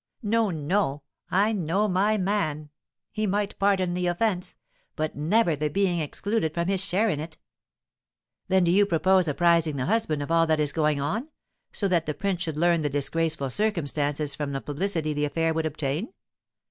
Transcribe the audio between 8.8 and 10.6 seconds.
propose apprising the husband of all that